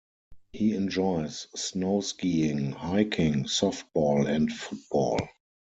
He 0.51 0.73
enjoys 0.73 1.45
snow 1.55 2.01
skiing, 2.01 2.71
hiking, 2.71 3.43
softball 3.43 4.27
and 4.27 4.51
football. 4.51 5.19